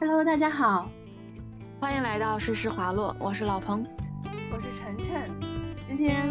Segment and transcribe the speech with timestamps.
[0.00, 0.88] Hello，大家好，
[1.80, 3.84] 欢迎来到诗诗滑落，我是老彭，
[4.52, 5.28] 我是晨晨。
[5.84, 6.24] 今天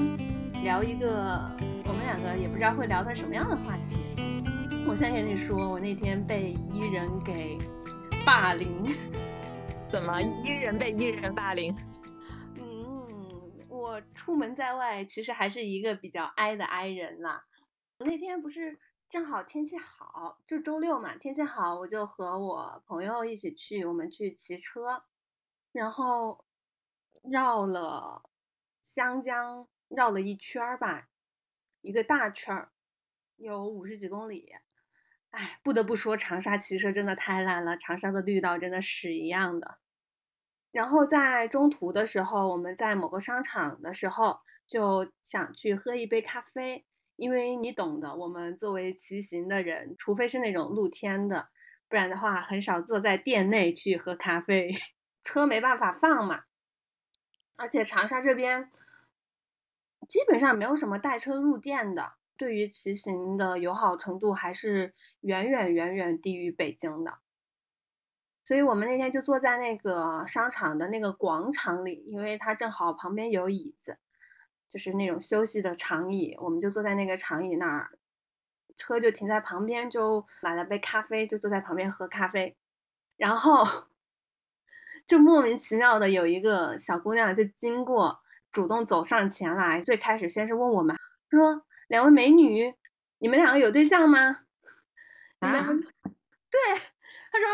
[0.64, 1.52] 聊一个
[1.84, 3.98] 我们两个也不知道会聊到什么样的话题。
[4.88, 7.58] 我先跟你说，我那天被伊人给
[8.26, 8.86] 霸凌。
[9.90, 11.76] 怎么伊人被伊人霸凌？
[12.55, 17.44] 嗯，我出门在外，其实还是一个比较 i 的 i 人啦。
[17.99, 18.80] 那天不是。
[19.10, 25.04] 正好天气好，就周六嘛，天气好，我就和我朋友一起去，我们去骑车，
[25.72, 26.44] 然后
[27.23, 28.30] 绕了
[28.81, 31.08] 湘江，绕了一圈儿吧，
[31.80, 32.72] 一个大圈儿，
[33.38, 34.54] 有五十几公里。
[35.30, 39.78] 哎，不得不说，长沙骑车真的太烂了，长沙的绿道真的屎一样的。
[40.72, 46.86] 然后在中途的时候，我们在某个商场的时候，就想去喝一杯咖啡。
[47.17, 51.49] 因为你懂的，我们作为骑行的人，除非是那种露天的，
[51.89, 54.72] 不然的话很少坐在店内去喝咖啡，
[55.23, 56.44] 车没办法放嘛。
[57.55, 58.72] 而且长沙这边
[60.08, 67.17] 基本上没有什么带车入店的，对于骑行的友好程度还是远远远远低于北京的。
[68.44, 73.97] 所以我们那天就坐在那个商场的那个广场里，因为它正好旁边有椅子。
[74.70, 77.92] 就是那种休息的长椅，我们就坐在那个长椅那儿，
[78.76, 82.58] 车就停在旁边，就买了杯咖啡，就坐在旁边喝咖啡。
[83.16, 83.66] 然后
[85.08, 88.20] 就莫名其妙的有一个小姑娘就经过，
[88.52, 90.95] 主动走上前来，最开始先是问我们
[91.30, 92.76] 说：“两位美女，
[93.20, 94.42] 你们两个有对象吗？”
[95.40, 95.82] 你们
[96.50, 96.60] 对，
[97.32, 97.48] 她说：“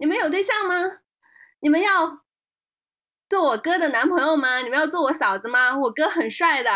[0.00, 1.00] 你们有对象吗？
[1.60, 2.23] 你们要？”
[3.28, 4.58] 做我哥的男朋友吗？
[4.58, 5.76] 你们要做我嫂子吗？
[5.78, 6.70] 我哥很帅的，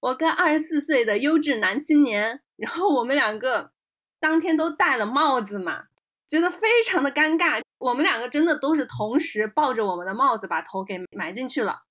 [0.00, 2.40] 我哥二十四岁的优质男青年。
[2.56, 3.72] 然后我们两个
[4.20, 5.84] 当天都戴了帽子嘛，
[6.28, 7.60] 觉得非常的尴尬。
[7.78, 11.82] 我们两个真的都是同时抱着我们的帽子把头给埋进去了。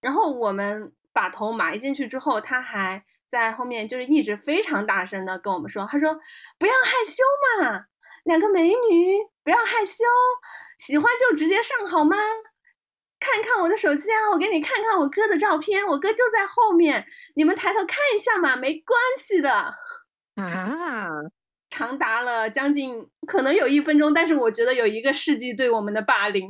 [0.00, 6.14] 然后我们把头埋进去之后，他还在后面就是一直非常大声的跟我们说：“他说
[6.58, 7.22] 不要害羞
[7.62, 7.86] 嘛，
[8.24, 10.04] 两个美女不要害羞，
[10.78, 12.16] 喜欢就直接上好吗？”
[13.20, 19.74] 看看我的手机啊，我给你看看我哥的照片，我哥就在后面，你们抬头看一下嘛，没关系的。
[20.36, 21.06] 啊，
[21.68, 26.48] 长达了将近可能有一分钟，但是我觉得有一个世纪对我们的霸凌，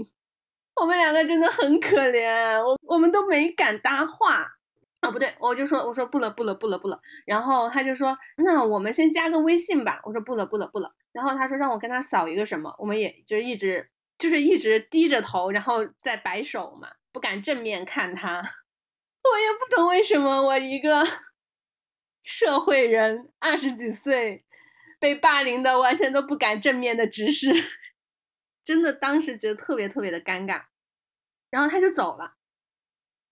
[0.80, 4.46] 我们两个真的很可怜，我我们都没敢搭话。
[5.00, 13.90] 啊，不对，我就说我说不了不了不了不了，然后他就说那我们先加个微信吧，我说不了不了不了，然后他说让我跟他扫一个什么，我们也就一直。
[14.20, 18.36] 就是一直低着头，然后在摆手嘛，不敢正面看他。
[19.24, 21.02] 我也不懂为什么我一个
[22.22, 24.44] 社会人，二十几岁，
[24.98, 27.48] 被霸凌的完全都不敢正面的直视，
[28.62, 30.64] 真的当时觉得特别特别的尴尬。
[31.48, 32.34] 然后他就走了，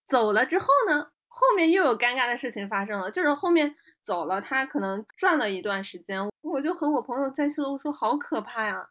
[0.07, 8.89] 走了之后呢，后面又有尴尬的事情发生了，就是后面走了，他可能转了一段时间，我就和我朋友在说，我说好可怕呀。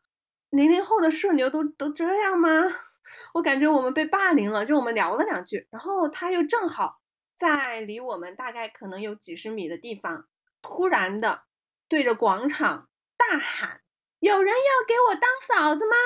[0.51, 2.49] 零零后的社牛都都这样吗？
[3.35, 4.65] 我感觉我们被霸凌了。
[4.65, 7.01] 就我们聊了两句，然后他又正好
[7.37, 10.27] 在离我们大概可能有几十米的地方，
[10.63, 11.45] 突然的
[11.89, 13.83] 对着广场大喊
[14.21, 15.97] ：“有人要给我当嫂子吗？”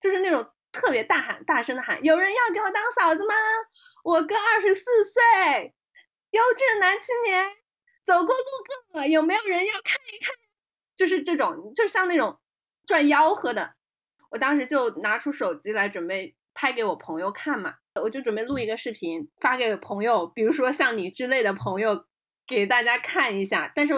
[0.00, 3.34] 就是那种特别大喊、大声的喊：“有人要给我当嫂子吗？
[4.04, 5.74] 我哥二十四岁，
[6.30, 7.56] 优质男青年，
[8.04, 8.44] 走过路
[8.92, 10.34] 过，有没有人要看一看？”
[10.96, 12.38] 就是这种，就像那种。
[12.88, 13.74] 赚吆喝的，
[14.30, 22.06] 我当时就拿出手机来准备拍给我朋友看嘛，我就准备录一个视频发给朋友，比如说像你之类的朋友，
[22.46, 23.70] 给大家看一下。
[23.74, 23.92] 但是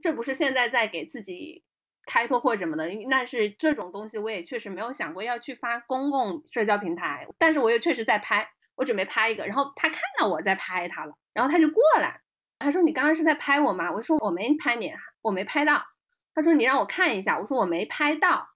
[0.00, 1.62] 这不是现在在给自己
[2.06, 7.26] 开拓或什么的，那是这种东西我也确实没有想过要去发公共社交平台。
[7.36, 12.18] 但是我又确实在拍，我准备拍一个，然后他看到我在拍他了，然后他就过来，
[12.58, 13.92] 他说你刚刚是在拍我吗？
[13.92, 15.84] 我说我没拍你，我没拍到。
[16.34, 18.48] 他说：“你让我看一下。”我说：“我没拍到。”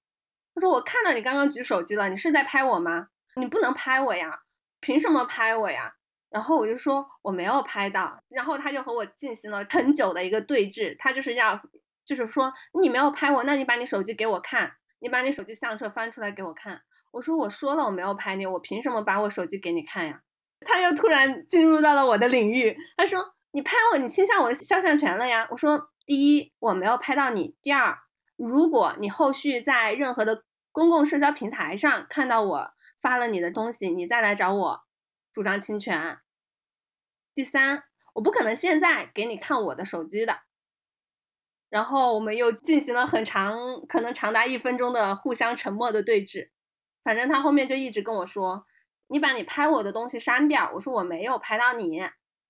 [0.54, 3.08] 他说：“我看到你刚刚举手机了，你是在拍我吗？
[3.36, 4.40] 你不能拍我呀，
[4.80, 5.92] 凭什么拍我呀？”
[6.30, 11.60] 然后我就说：“我没有拍到。”然后他就和我进行了很久的一个对峙，他就是要，
[12.04, 16.80] 就是说你没有拍我，那你把你手机给我看，你把你手机相册翻出来给我看。
[17.12, 20.20] 我说：“我说了我没有拍你，我凭什么把我手机给你看呀？”
[20.64, 25.90] 他又突然进入到了我的领域，他说：“你拍我，你侵犯我的肖像权了呀！”我说。
[26.06, 27.56] 第一，我没有拍到你。
[27.60, 27.98] 第二，
[28.36, 32.70] 如果你后续在任何的公共社交平台上看到我
[33.02, 34.80] 发了你的东西，你再来找我
[35.32, 36.18] 主张侵权。
[37.34, 37.82] 第三，
[38.14, 40.42] 我不可能现在给你看我的手机的。
[41.68, 43.56] 然后我们又进行了很长，
[43.88, 46.50] 可能长达一分钟的互相沉默的对峙。
[47.02, 48.64] 反正他后面就一直跟我说
[49.08, 52.00] ：“你把你拍我的东西删掉。”我说：“我没有拍到你，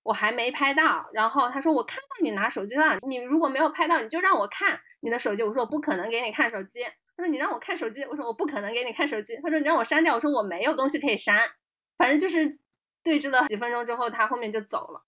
[0.07, 6.83] 我还没拍到。”然后他说：“我看到你拿手机了，你如果没有拍到，你就让我看你的手机。”我说：“我不可能给你看手机。”
[7.15, 11.37] 他说：“你让我看手机。”我说：“我不可能给你看手机。”他说：“你让我删掉。”我说：“我没有东西可以删。”
[11.97, 12.59] 反正就是
[13.03, 15.03] 对峙了几分钟之后，他后面就走了。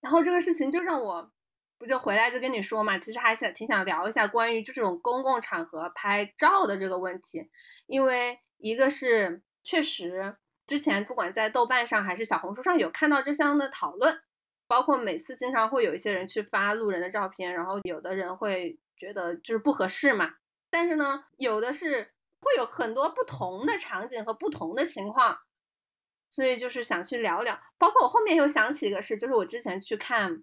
[0.00, 1.32] 然后这个事情就让我。
[1.78, 7.50] 不就回来就跟你说嘛，其实还想挺想聊一下关于就这种公共场合拍照的这个问题，
[7.88, 14.16] 因为一个是确实之前不管在豆瓣上还是小红书上有看到这项的讨论，
[14.72, 20.36] 包括每次经常会有一些人去发路人的照片，然后有的人会觉得就是不合适嘛，
[20.70, 25.40] 但是呢，有的是会有很多不同的场景和不同的情况，
[26.30, 30.42] 所以就是想去聊聊，包括我后面又想起一个事，就是我之前去看。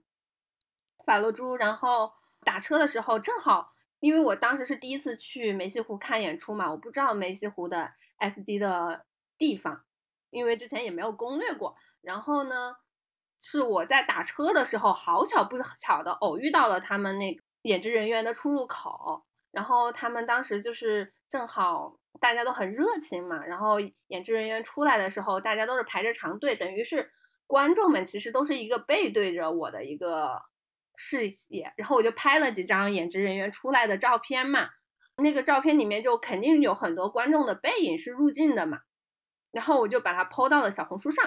[1.05, 9.85] 法罗珠，然后打车的时候正好，因为我当时是第一次去梅溪湖看演出嘛，我不知道梅溪湖的 SD 的地方，
[10.29, 11.75] 因为之前也没有攻略过。
[12.01, 12.75] 然后呢，
[13.39, 27.09] 是我在打车的时候，好巧不巧的偶遇到了他们那演职人员的出入口，然后他们当时就是正好大家都很热情嘛，然后演职人员出来的时候，大家都是排着长队，等于是
[27.47, 30.41] 观众们其实都是一个背对着我的一个。
[31.01, 34.67] 视野，然后我就拍了几张演职人员出来的照片嘛，
[35.23, 38.79] 那个照片里面就肯定有很多观众的背影是入镜的嘛，
[39.53, 41.23] 然后我就把它 PO 到了小红书上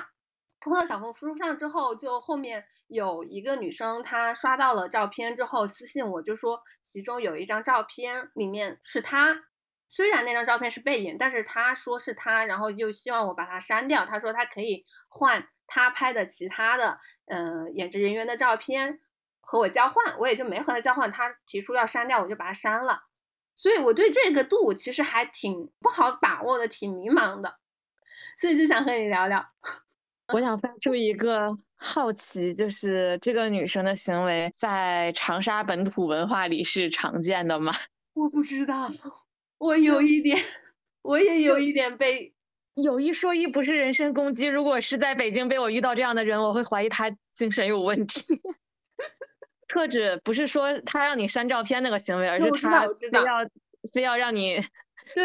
[0.62, 9.44] ，PO 到小红书上之后，就后面有一个女生她刷到了照片之后私信我，就说其中有一张照片里面是她，
[9.88, 19.00] 虽然那张照片是背影，但是她说是她，然后又希望我把它删掉，她说她可以换她拍的其他的嗯演职人员的照片。
[19.44, 21.10] 和我交换，我也就没和他交换。
[21.10, 23.06] 他提出要删掉，我就把它删了。
[23.56, 27.58] 所以我对这个度其实还挺不好把握的，挺迷茫的。
[28.38, 29.44] 所以就想和你聊聊。
[30.32, 37.72] 我想发出一个好奇，就是这个女生的行为在长沙本土文化里是常见的吗？
[38.14, 38.90] 我不知道，
[39.58, 40.38] 我有一点，
[41.02, 42.32] 我也有一点被
[42.74, 44.46] 有一说一，不是人身攻击。
[44.46, 48.22] 如果是在北京被我遇到这样的人，我会怀疑他精神有问题。
[49.68, 53.50] 特指不是说他让你删照片那个行为，而是他非要
[53.92, 54.60] 非要让你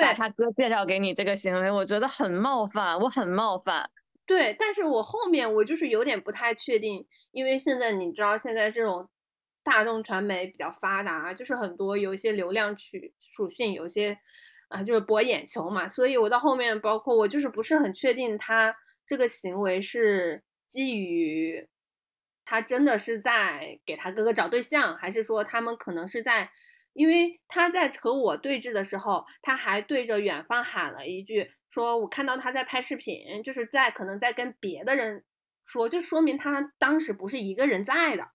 [0.02, 3.90] 把他哥介绍给你这个行为，我觉得很冒犯，我很冒犯。
[4.28, 9.10] 对，但是我后面我就是有点不太确定，因为现在你知道现在这种
[9.64, 14.20] 大众传媒比较发达，就是很多有一些流量取属性，有些
[14.68, 18.76] 啊就是博眼球嘛，所以我到后面包括我就是不是很确定他
[19.06, 21.68] 这个行为是基于。
[22.50, 26.50] 他真的是在给他哥哥找对象，还是说他们可能是在？
[26.98, 35.24] 因为他在和我对峙的时候，他还对着远方喊了一句，说我看到他在拍视频，就是在可能在跟别的人
[35.64, 38.30] 说，就说明他当时不是一个人在的，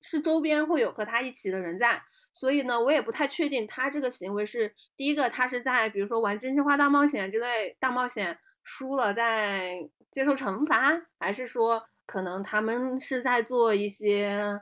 [0.00, 2.02] 是周边会有和他一起的人在。
[2.32, 11.86] 所以呢，我也不太确定他这个行为是第一个，他是在比如说玩真心话大冒险之类大冒险输了在接受惩罚，还是说？
[12.06, 14.60] 可能他们是在做一些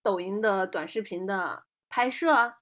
[0.00, 2.54] 抖音的短视频的拍摄，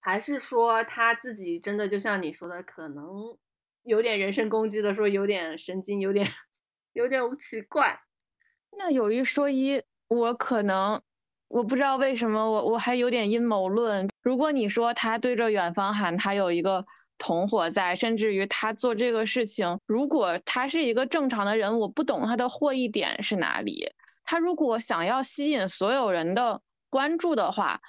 [0.00, 3.36] 还是说他自己真的就像你说的，可能
[3.82, 6.26] 有点人身攻击的，说有点神经，有点
[6.94, 8.00] 有点奇怪。
[8.78, 11.00] 那有一说一，我可能
[11.48, 14.08] 我不知道为什么，我我还有点阴谋论。
[14.22, 16.84] 如果你说他对着远方喊，他有一个。
[17.18, 23.92] 同伙在，甚至于他做这个事情，如果他是一个正常的人，我不懂他的获益点是哪里。
[24.24, 26.60] 他如果想要吸引所有人的
[26.90, 27.80] 关注的话，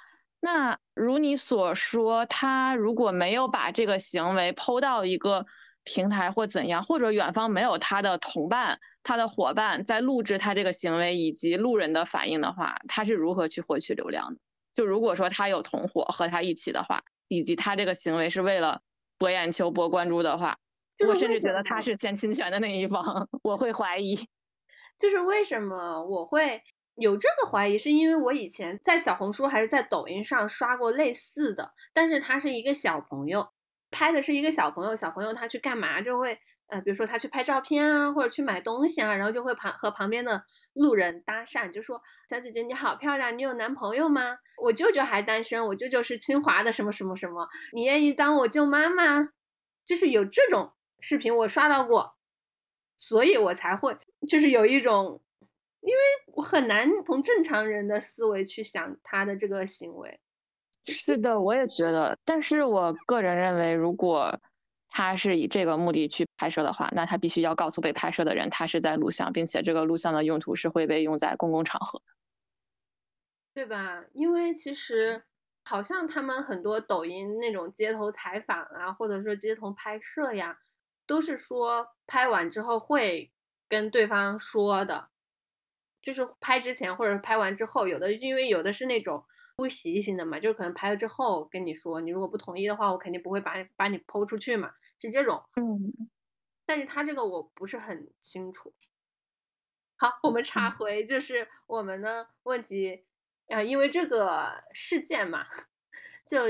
[0.44, 5.46] 那如你所说，他如果没有把这个行为抛到一个
[5.84, 14.38] 平台或怎样，或者远方没有他的同伴、他的伙伴在录制他这个行为以及路人的反应的话，他是如何去获取流量的？
[14.74, 18.82] 就如果说他有同伙和他一起的话，以及他这个行为是为了。
[19.16, 20.58] 博眼球、博关注的话，
[21.08, 23.02] 我甚至觉得他是先侵权的那一方，
[23.44, 24.18] 我会怀疑。
[24.98, 26.60] 就是为什么我会
[26.96, 27.78] 有这个怀疑？
[27.78, 33.48] 是因为我以前在小红书还是在抖音上刷过类似的，但是他是一个小朋友
[33.90, 36.38] 拍的，是一个小朋友，小朋友他去干嘛就会。
[36.68, 44.38] 呃，比如说他去拍照片啊，或者去买东西啊，然后就会旁和旁边的路人搭讪，就说：“小姐姐你好漂亮，你有男朋友吗？
[44.56, 49.28] 我舅舅还单身，我舅舅是清华的什么什么什么，你愿意当我舅妈吗？”
[49.84, 52.16] 就是有这种视频我刷到过，
[52.96, 55.20] 所以我才会就是有一种，
[55.84, 56.02] 因为
[56.34, 60.18] 我很难从正常人的思维去想他的这个行为。
[60.86, 64.38] 是的，我也觉得，但是我个人认为，如果。
[64.96, 72.12] 他是以这个目的去拍摄的话，那他必须要告诉被拍摄的人，他是在录像，并且这个录像的用途是会被用在公共场合的，
[73.52, 74.04] 对吧？
[74.12, 75.24] 因为其实
[75.64, 80.60] 好像他们很多抖音那种街头采访啊，或者说街头拍摄呀，
[81.08, 83.32] 都是说拍完之后会
[83.68, 85.08] 跟对方说的，
[86.04, 89.24] 就是拍之前或者拍完之后，有的因为有的是那种。
[89.56, 95.40] 不习性的嘛，就是可能拍了之后跟你说，你如果不同意的话，我肯定不会把把你抛出去嘛，是这种。
[95.54, 96.10] 嗯，
[96.66, 98.74] 但是他这个我不是很清楚。
[99.96, 103.04] 好，我们插回就是我们的问题
[103.46, 105.46] 啊，因为这个事件嘛，
[106.26, 106.46] 就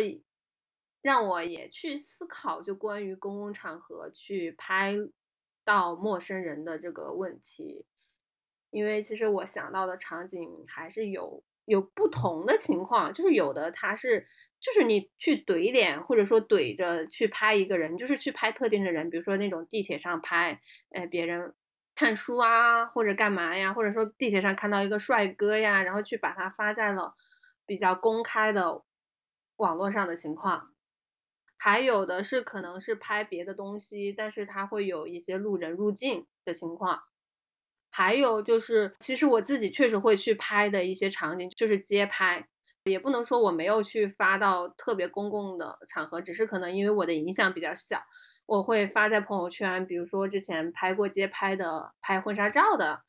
[1.02, 4.96] 让我也去思考，就关于公共场合去拍
[5.62, 7.84] 到陌生人的这个问题，
[8.74, 11.42] 因为其实我想到的场景还是有。
[11.66, 14.26] 有不同的情况，就是有的他是，
[14.60, 21.54] 就是你去怼脸，或者说怼着去拍一个人，就是去拍特定的人，比如说那种地铁上拍，哎，别人
[21.94, 27.14] 看书啊，或者干嘛呀，或者说地铁上看到一个帅哥呀，然后去把他发在了
[27.64, 28.82] 比较公开的
[29.56, 30.74] 网络上的情况，
[31.56, 37.04] 还有的是可能是拍别的东西，但是他会有一些路人入境的情况。
[37.96, 42.44] 还有就是，其实我自己确实会去拍的一些场景，就是街拍，
[42.82, 48.02] 也不能说我没有去发到特别公共的场合，只是可能因为我的影响比较小，
[48.46, 49.86] 我会发在朋友圈。
[49.86, 53.02] 比如说之前拍过街拍的、拍婚纱照的，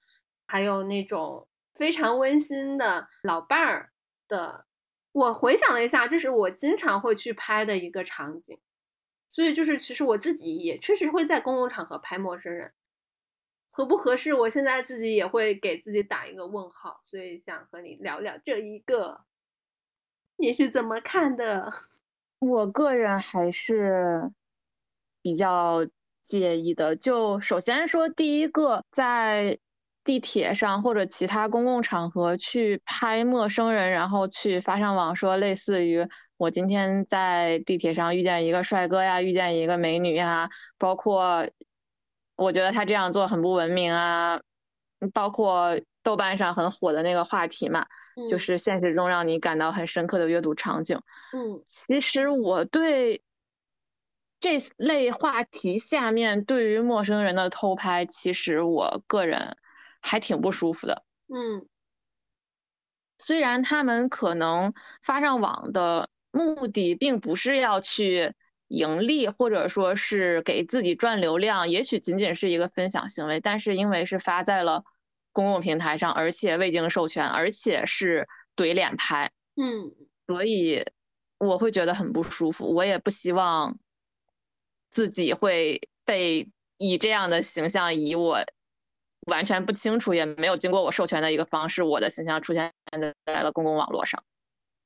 [0.45, 3.89] 还有那种非常温馨的老伴儿
[4.27, 4.65] 的。
[5.13, 8.59] 我回想了一下，这是我经常会去拍的一个场景，
[9.29, 12.71] 所以就是其实我自己也确实会在公共场合拍陌生人。
[13.75, 14.33] 合不合适？
[14.33, 19.25] 我现在自己也会给自己打一个问号，所以想和你聊聊这一个，
[20.37, 21.73] 你是怎么看的？
[22.39, 24.31] 我个人还是
[25.21, 25.85] 比较
[26.23, 26.95] 介意的。
[26.95, 29.57] 就首先说第一个，在
[30.05, 41.45] 地铁上或者其他公共场合去拍陌生人，然后去发上网，说类似于我今天在地铁上遇见一个帅哥呀，遇见一个美女呀，包括。
[42.35, 44.41] 我觉得他这样做很不文明啊，
[45.13, 47.85] 包括豆瓣上很火的那个话题嘛，
[48.27, 50.99] 就是现实中让你感到很深刻的阅读场景。
[51.33, 53.23] 嗯，其实我对
[54.39, 59.55] 这类话题下面对于陌生人的偷拍，其实我个人
[60.01, 61.03] 还挺不舒服的。
[61.33, 61.65] 嗯，
[63.17, 68.33] 虽然他们可能发上网的目的并不是要去。
[68.67, 74.83] 盈利或者说是给自己赚流量，也许仅仅是一个分享行为，但是因为是发在了
[75.31, 79.91] 公共平台上，而且未经授权，而且是怼脸拍，嗯，
[80.27, 80.83] 所以
[81.37, 82.73] 我会觉得很不舒服。
[82.73, 83.77] 我也不希望
[84.89, 88.43] 自己会被以这样的形象，以我
[89.27, 92.71] 完全不清楚也没有经过我授权的一个方式，我的形象出现
[93.25, 94.23] 在了公共网络上。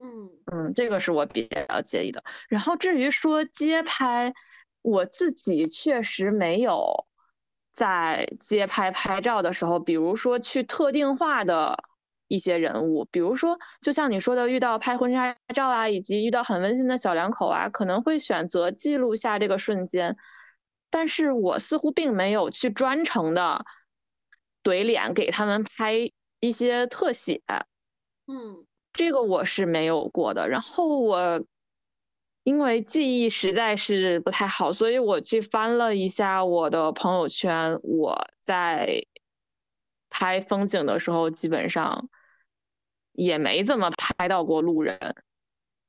[0.01, 2.23] 嗯嗯，这个是我比较介意的。
[2.47, 4.33] 然后至于说街拍，
[4.81, 7.05] 我自己确实没有
[7.73, 11.77] 在街拍拍照的时候，比如说去特定化的
[12.29, 20.15] 一些人物，比如说就像你说的，遇到拍婚纱照啊，以及遇到很温馨的小两口啊，可能会选择记录下这个瞬间。
[20.89, 23.65] 但是我似乎并没有去专程的
[24.63, 27.41] 怼脸给他们拍一些特写。
[28.25, 28.65] 嗯。
[28.93, 31.43] 这个我是没有过的，然后我
[32.43, 37.79] 因为记忆实在是不太好，所以我去翻了一下我的朋友圈。
[37.83, 39.05] 我在
[40.09, 42.09] 拍风景的时候，基本上
[43.13, 44.97] 也没怎么拍到过路人，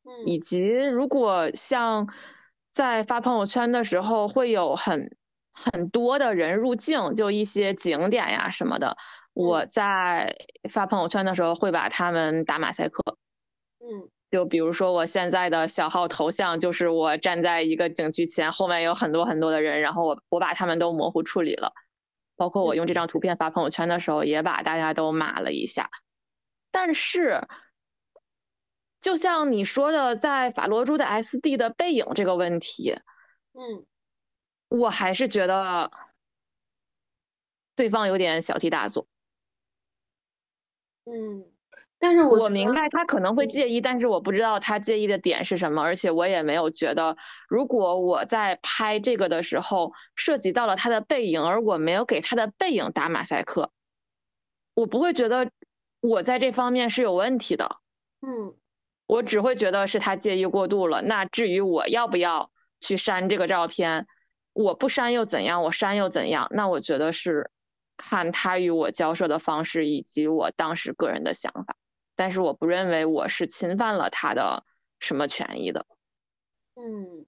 [0.05, 2.07] 嗯，以及如果像
[2.71, 5.17] 在发朋友圈的时候，会有很
[5.53, 8.97] 很多的人入境，就一些景点呀什么的。
[9.33, 10.37] 我在
[10.69, 13.17] 发朋友圈的时候会把他们打马赛克，
[13.79, 21.73] 嗯，就比如说我现在的小号头像就是我站在一个景区前，后面有很多很多的人，然后我我把他们都模糊处理了，
[22.37, 25.91] 包括我用这张图片发朋友圈的时候也把大家都码了一下。
[26.73, 27.47] 但是，
[29.01, 32.93] 就像你说的，在法罗珠的 SD 的背影这个问题，
[33.55, 33.87] 嗯，
[34.69, 35.91] 我还是觉得
[37.75, 39.07] 对方有点小题大做。
[41.07, 41.45] 嗯，
[41.99, 47.17] 但是我我明白他可能会介意，但是我不知道他介意的点是什么，而且我也没有觉得，
[47.49, 53.71] 如果我在拍这个的时候涉及到了他的背影，而我没有给他的背影打马赛克，
[54.75, 55.51] 我不会觉得
[56.01, 57.77] 我在这方面是有问题的。
[58.23, 58.55] 嗯，
[59.07, 61.03] 我只会觉得是他介意过度了。
[61.03, 64.07] 那至于我要不要去删这个照片，
[64.53, 65.63] 我不删又怎样？
[65.63, 66.47] 我删又怎样？
[66.51, 67.51] 那我觉得是
[68.03, 71.77] 看他与我交涉的方式以及我当时个人的想法，
[72.17, 74.65] 但是我不认为我是侵犯了他的
[74.99, 75.85] 什么权益的。
[76.77, 77.27] 嗯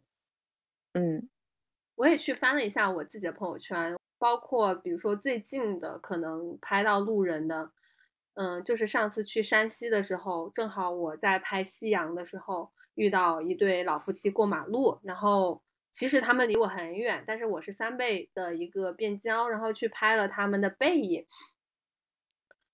[0.95, 1.29] 嗯，
[1.97, 7.71] 我也去翻了一下我自己的朋友圈，包括比如说最近的可能拍到路人的，
[8.35, 15.62] 嗯，就是上次去山西的时候，正好我在拍夕阳的时候遇到一对老夫妻过马路，然后。
[15.93, 21.27] 其实他们离我很远，但是我是三倍的一个变焦，然后去拍了他们的背影。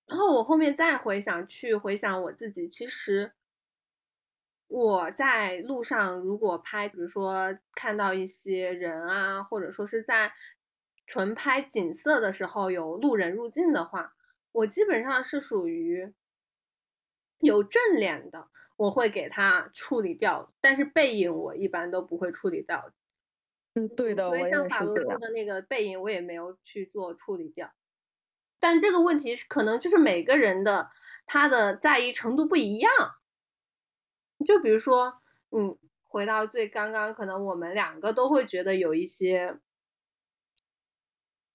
[0.05, 3.33] 然后我后面再回想，去回想我自己，其实
[4.67, 10.33] 我在路上如果拍，比如说看到一些人啊，或者说是在
[11.05, 14.15] 纯拍景色的时候有路人入境的话，
[14.53, 16.13] 我基本上是属于
[17.39, 22.91] 有正脸的，我会给他处理掉，但是背影我一般都不会处理掉。
[23.75, 27.71] 嗯，对的，所以像法罗珠的那个背影，我也没有去做处理掉。
[28.59, 30.89] 但这个问题是，可能就是每个人的
[31.25, 32.91] 他的在意程度不一样。
[34.45, 35.21] 就比如说，
[35.51, 39.59] 嗯，回到最刚刚，可能我们两个都会觉得有一些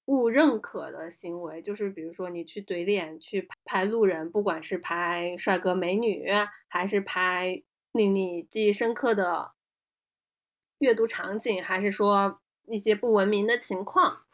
[0.05, 6.27] 不认可的行为，就是比如说你去怼脸去拍路人，不管是拍帅哥美女，
[6.69, 9.53] 还是拍令你记忆深刻的。
[10.79, 14.25] 阅读场景，还是说一些不文明的情况，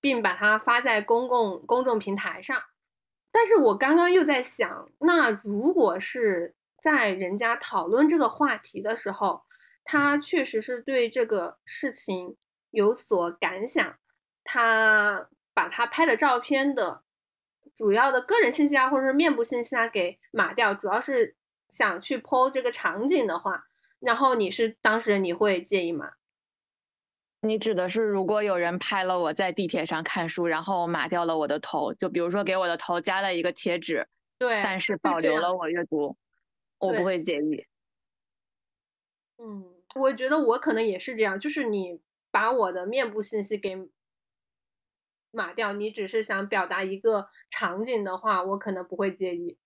[0.00, 2.62] 并把它发在公共公众平台上。
[3.30, 9.42] 但是我刚刚又在想，那如果是在人家讨论这个话题的时候，
[9.84, 12.36] 他确实是对这个事情
[12.70, 13.98] 有所感想，
[14.42, 17.02] 他把他拍的照片的
[17.76, 21.36] 主要的个人信息啊，或者是面部信息啊给码掉，主要是
[21.68, 23.65] 想去 PO 这个场景的话。
[23.98, 26.12] 然后你是当事人，你会介意吗？
[27.40, 36.16] 你指的是如果有人拍了我在地铁上看书，然后码掉了我的头，就比如说给我的头加了一个贴纸，对，但是保留了我阅读，
[36.78, 37.66] 我不会介意。
[39.38, 43.88] 嗯，我觉得我可能也是这样，就是你把我的面部信息给
[45.30, 49.56] 码掉，你只是想表达一个场景的话，我可能不会介意。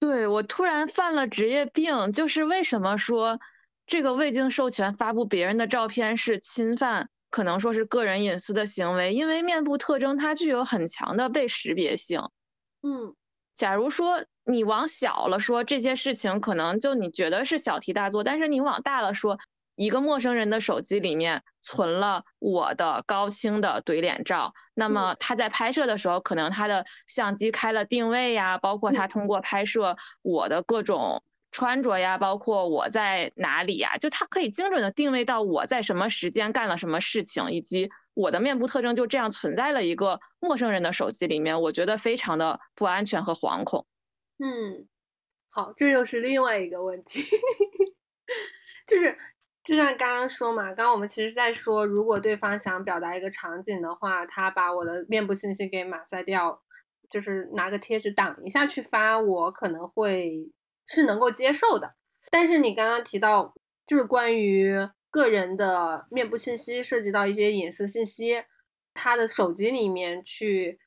[0.00, 3.38] 对我突然犯了职业病，就是为什么说
[3.86, 9.12] 这个未经授权发布别人的照片是侵犯，可能说是个人隐私的行为？
[9.12, 12.22] 因为面部特征它具有很强的被识别性。
[12.82, 13.14] 嗯，
[13.54, 19.38] 假如说你往小了说这些事情，可能就你觉得是小题大做，但是你往大了说。
[19.76, 43.86] 一个陌生人的手机里面存了我的高清的怼脸照，那么他在拍摄的时候，可能他的相机开了定位呀，包括他通过拍摄我的各种穿着呀，包括我在哪里呀，就他可以精准的定位到我在什么时间干了什么事情，以及我的面部特征就这样存在了一个陌生人的手机里面，我觉得非常的不安全和惶恐。
[44.38, 44.86] 嗯，
[45.48, 47.22] 好，这又是另外一个问题，
[48.86, 49.18] 就是。
[49.62, 56.62] 就像刚刚说嘛，刚刚我们其实在说，如果对方想表达一个场景的话，他把我的面部信息给马塞掉，
[57.10, 60.50] 就是拿个贴纸挡一下去发，我可能会
[60.86, 61.94] 是能够接受的。
[62.30, 63.54] 但是你刚刚提到，
[63.86, 64.74] 就是关于
[65.10, 68.42] 个人的面部信息涉及到一些隐私信息，
[68.94, 70.78] 他的手机里面去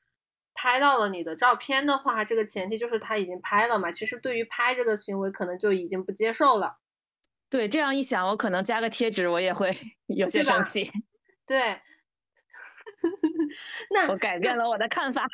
[0.55, 3.91] 拍到了你的照片的话，这个前提就是他已经拍了嘛。
[3.91, 6.79] 其实对于拍这个行为，可能就已经不接受了。
[7.53, 9.69] 对，这样一想，我可能加个贴纸，我也会
[10.07, 10.83] 有些生气。
[11.45, 11.79] 对，
[13.93, 15.27] 那我改变了我的看法。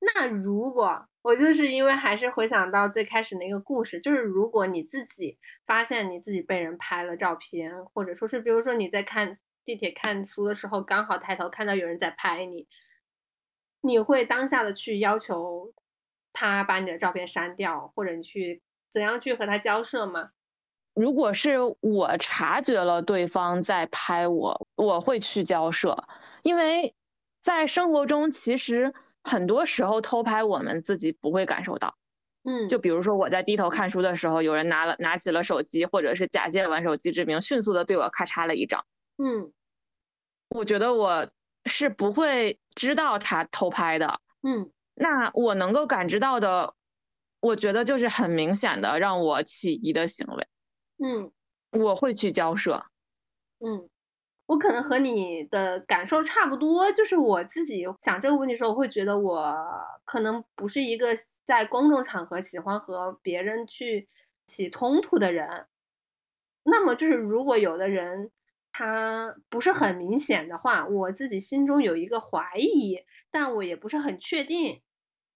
[0.00, 12.68] 那如果我就是因为还是回想到最开始那个故事，就是如果你自己发现你自己被人拍了照片，或者说是比如说你在看地铁看书的时候，刚好抬头看到有人在拍你，
[13.80, 15.72] 你会当下的去要求
[16.34, 20.32] 他把你的照片删掉，或者你去怎样去和他交涉吗？
[20.94, 25.96] 如果是我察觉了对方在拍我，我会去交涉，
[26.42, 26.94] 因为
[27.40, 28.92] 在生活中其实
[29.24, 31.96] 很多时候偷拍我们自己不会感受到，
[32.44, 38.84] 嗯，就比如说我在低头看书的时候，有人拿了拿起了手机，或者是假借玩手机之名，迅速的对我咔嚓了一张，
[39.16, 39.50] 嗯，
[40.50, 41.26] 我觉得我
[41.64, 46.74] 是不会知道他偷拍的，嗯，那我能够感知到的，
[47.40, 50.46] 我觉得就是很明显的让我起疑的行为。
[51.04, 51.32] 嗯，
[51.72, 52.84] 我会去交涉。
[53.58, 53.88] 嗯，
[54.46, 59.56] 我可能和你的感受差不多，就是我自己想这个问题的时候，我会觉得我
[60.04, 61.08] 可能不是一个
[61.44, 64.08] 在公众场合喜欢和别人去
[64.46, 65.66] 起冲突的人。
[66.64, 68.30] 那么就是如果有的人
[68.72, 74.80] 他不是很明显的话，我自己心中有一个怀疑，但我也不是很确定，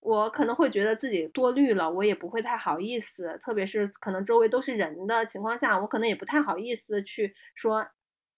[0.07, 7.85] 我可能会觉得自己多虑了，我也不会太好意思，特别是可能周围都是人的情况下，我可能也不太好意思去说，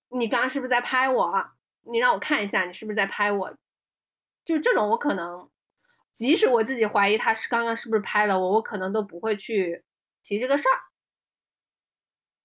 [0.08, 1.50] 你刚刚是不是在拍我？
[1.92, 3.54] 你让我看一下，你是不是在拍我？
[4.46, 5.50] 就这种，我可能
[6.10, 9.84] 即使我自己怀疑他是刚刚是不是拍了我，我可能都不会去
[10.22, 10.88] 提这个事儿。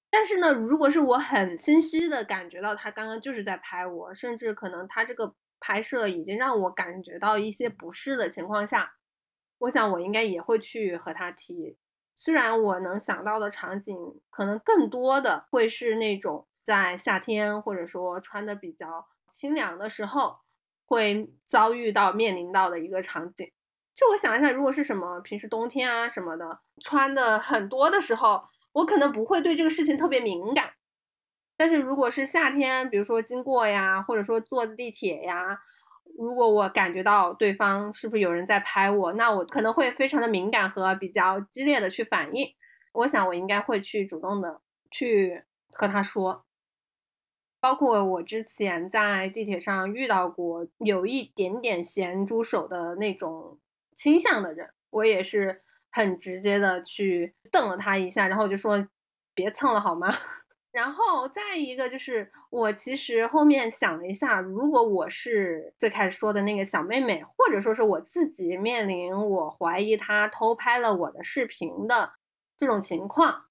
[0.10, 8.94] 但是呢，如果是我很清晰的感觉到他刚刚就是在拍我，甚至可能他这个拍摄已经让我感觉到一些不适的情况下，
[9.64, 11.78] 我想我应该也会去和他提。
[12.16, 13.98] 虽然我能想到的场景
[14.30, 20.38] 可能更多的会是那种在夏天或者说穿的比较清凉的时候
[20.86, 23.52] 会遭遇到面临到的一个场景。
[23.96, 28.44] 就我想一下，如果是什么平时冬天啊什么的穿的很多的时候。
[28.74, 30.74] 我可能不会对这个事情特别敏感，
[31.56, 35.60] 但是如果是夏天，比如说经过呀，或者说坐地铁呀，
[36.18, 42.54] 如果我感觉到对方是不是有人在拍我，那我可能会非常的敏感和比较激烈的去反应。
[42.94, 46.46] 我想我应该会去主动的去和他说，
[47.60, 53.60] 包括我之前在地铁上遇到过有一点点咸猪手的那种
[53.96, 55.62] 倾向的人，我也是。
[55.96, 58.88] 很直接的去瞪了他一下，然后就说
[59.36, 60.08] 别蹭了好吗？
[60.74, 72.16] 然后再一个就是我其实后面想了一下，如果我是最开始说的那个小妹妹，或者说是我自己面临我怀疑他偷拍了我的视频的
[72.58, 73.46] 这种情况，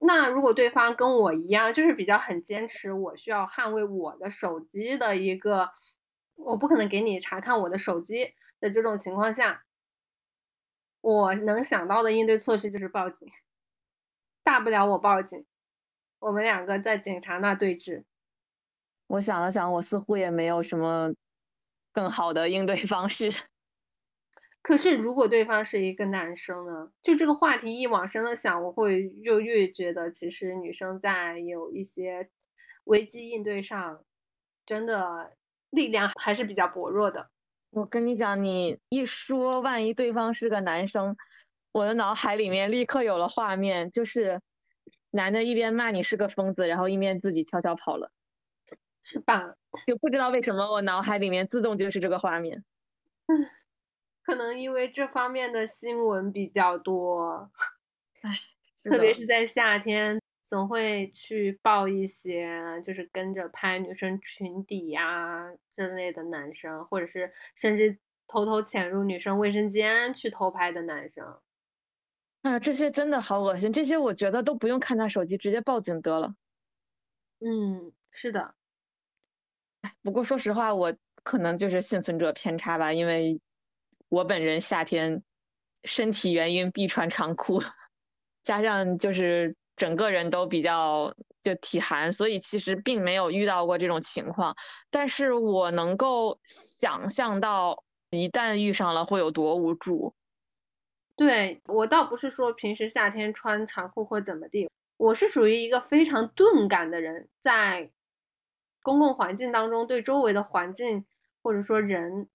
[0.00, 5.70] 那如果对方跟我一样，就是比较很坚持，我需要捍卫我的手机的一个，
[6.34, 9.64] 我不可能给你查看我的手机的这种情况下。
[11.00, 13.28] 我能想到的应对措施就是报警，
[14.42, 15.46] 大不了我报警，
[16.24, 18.04] 我们两个在警察那对峙。
[19.08, 21.12] 我想了想，我似乎也没有什么
[21.92, 23.28] 更好的应对方式。
[24.62, 26.90] 可是如果对方是一个男生呢？
[27.02, 32.30] 就这个话题一往深了想，我会就越觉得其实女生在有一些
[32.84, 34.02] 危机应对上，
[34.64, 35.34] 真的
[35.68, 37.28] 力量还是比较薄弱的。
[37.68, 41.14] 我跟你讲，你一说万一对方是个男生，
[41.72, 44.40] 我的脑海里面立刻有了画面，就是
[45.14, 48.10] 男的一边骂你是个疯子，然后一边自己悄悄跑了，
[49.02, 49.54] 是吧？
[49.86, 52.64] 就不知道为什么我脑海里面自动就是这个画面。
[53.26, 53.48] 嗯，
[54.24, 57.50] 可能因为这方面的新闻比较多，
[58.22, 58.30] 唉，
[58.82, 60.20] 特别是在夏天。
[60.46, 67.96] 总会去报一些，就是跟着拍女生裙底呀这类的男生，或者是甚至
[68.26, 71.40] 偷偷潜入女生卫生间去偷拍的男生。
[72.44, 73.72] 啊，这些真的好恶心！
[73.72, 76.34] 这些我觉得都不用看他手机，直接报警得了。
[77.40, 78.54] 嗯，是的。
[79.80, 83.40] 哎，不过说实话，我可能就是幸存者偏差吧，因为
[84.10, 85.22] 我本人夏天
[85.84, 87.62] 身体原因必穿长裤，
[88.44, 89.56] 加上就是。
[89.76, 94.54] 整个人都比较就体寒，所以其实并没有遇到过这种情况。
[94.88, 100.14] 但是我能够想象到，一旦遇上了会有多无助。
[101.16, 107.90] 对我倒不是说平时夏天穿长裤或怎么地，我是属于一个非常钝感的人，在
[108.82, 111.04] 公共环境当中，对周围的环境
[111.42, 112.28] 或者说人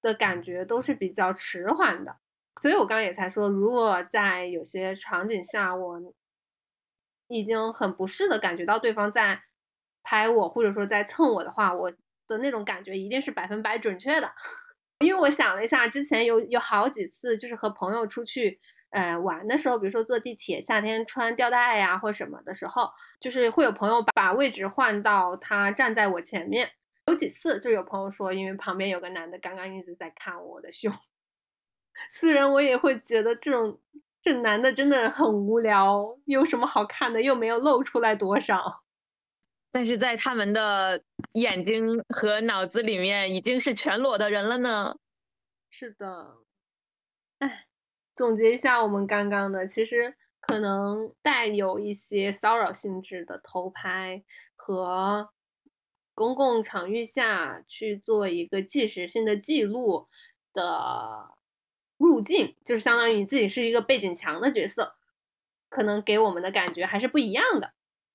[0.00, 2.16] 的感觉都是比较迟缓的。
[2.60, 6.14] 所以我刚刚也才说，如果在有些场景下，我。
[7.28, 9.42] 已经很不适的感觉到对方在
[10.02, 11.90] 拍我，或者说在蹭我的话，我
[12.26, 14.30] 的那种感觉一定是百分百准确的。
[15.02, 18.60] 因为我想了一下，之前有有好几次，就是和朋友出去
[18.90, 22.88] 呃玩的时候，比如说坐地铁，夏天穿吊带呀或什么的时候，
[23.20, 26.70] 就是会有朋友把位置换到他站在我前面。
[27.06, 30.92] 有几次就有朋友说，因为旁边有个男的刚刚一直在看我的胸，
[32.10, 33.78] 虽然我也会觉得这种。
[34.24, 37.20] 这男的真的很无聊，有什么好看的？
[37.20, 38.81] 又没有露出来多少。
[39.72, 44.94] 但是在他们的眼睛和脑子里面，已经是全裸的人了呢。
[45.70, 46.36] 是的，
[47.38, 47.66] 哎，
[48.14, 54.22] 总结一下我们刚刚的，其实可能带有一些骚扰性质的偷拍
[54.54, 55.30] 和
[56.14, 60.08] 公共场域下去做一个即时性的记录
[60.52, 61.34] 的。
[61.98, 64.96] 入境就是相当于你自己是一个背景墙的角色，
[65.68, 67.74] 可能给我们的感觉还是不一样的。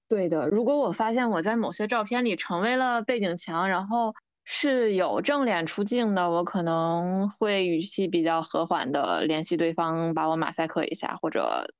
[0.10, 4.14] 对的，如果我发现我在某些照片里成为了背景墙，然后
[4.46, 11.74] 是有正脸出镜的，我可能会语气比较和缓的联系对方，把我马赛克一下，或者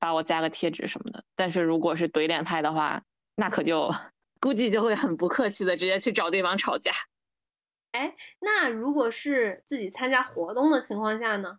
[0.00, 1.22] 把我加个贴纸什么的。
[1.36, 3.02] 但是如果是怼脸拍的话，
[3.36, 3.94] 那可就
[4.40, 6.90] 估计就会很不客气的直接去找对方吵架。
[7.92, 11.58] 哎，那如果是自己参加活动的情况下呢？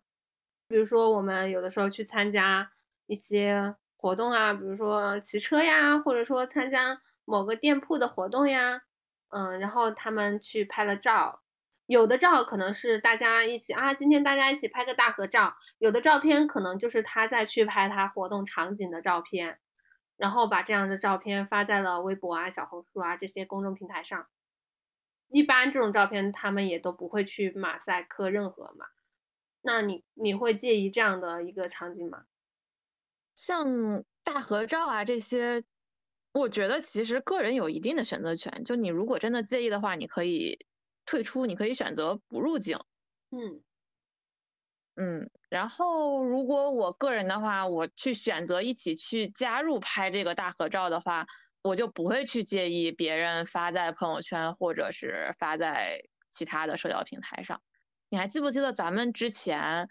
[0.67, 2.69] 比如说我们有的时候去参加
[3.06, 8.83] 一些活动啊，比如说骑车呀，或者说参加某个店铺的活动呀，
[9.29, 11.41] 嗯，然后他们去拍了照。
[11.88, 19.60] 有的照可能是大家一起啊，今天大家一起拍个大合照；有的照片可能就是他在去拍他活动场景的照片，
[20.17, 24.27] 然后把这样的照片发在了微博啊、小红书啊这些公众平台上。
[25.29, 28.88] 一般这种照片他们也都不会去马赛克任何嘛。
[29.62, 32.25] 那你你会介意这样的一个场景吗？
[33.38, 35.63] 像大合照啊这些，
[36.34, 38.65] 我觉得其实个人有一定的选择权。
[38.65, 40.60] 就你如果真的介意的话，你可以。
[41.10, 42.78] 退出，你可以选择不入境。
[43.32, 43.63] 嗯
[44.97, 51.26] 嗯，然后如果我个人的话，我去选择一起去加入拍这个大合照的话，
[51.62, 57.62] 我就不会去介意别人发在朋友圈或者是发在其他的社交平台上。
[58.10, 59.88] 你还记不记得咱们之前